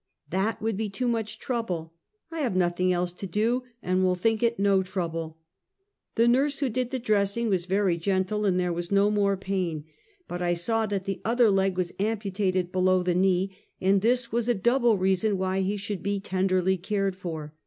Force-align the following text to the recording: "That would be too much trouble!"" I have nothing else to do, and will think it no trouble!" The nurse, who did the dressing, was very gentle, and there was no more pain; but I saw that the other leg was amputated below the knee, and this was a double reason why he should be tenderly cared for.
"That 0.31 0.59
would 0.63 0.77
be 0.77 0.89
too 0.89 1.07
much 1.07 1.37
trouble!"" 1.37 1.93
I 2.31 2.39
have 2.39 2.55
nothing 2.55 2.91
else 2.91 3.11
to 3.13 3.27
do, 3.27 3.61
and 3.83 4.03
will 4.03 4.15
think 4.15 4.41
it 4.41 4.57
no 4.57 4.81
trouble!" 4.81 5.37
The 6.15 6.27
nurse, 6.27 6.57
who 6.57 6.69
did 6.69 6.89
the 6.89 6.97
dressing, 6.97 7.49
was 7.49 7.65
very 7.65 7.97
gentle, 7.97 8.43
and 8.43 8.59
there 8.59 8.73
was 8.73 8.91
no 8.91 9.11
more 9.11 9.37
pain; 9.37 9.85
but 10.27 10.41
I 10.41 10.55
saw 10.55 10.87
that 10.87 11.05
the 11.05 11.21
other 11.23 11.51
leg 11.51 11.77
was 11.77 11.93
amputated 11.99 12.71
below 12.71 13.03
the 13.03 13.13
knee, 13.13 13.55
and 13.79 14.01
this 14.01 14.31
was 14.31 14.49
a 14.49 14.55
double 14.55 14.97
reason 14.97 15.37
why 15.37 15.61
he 15.61 15.77
should 15.77 16.01
be 16.01 16.19
tenderly 16.19 16.77
cared 16.77 17.15
for. 17.15 17.53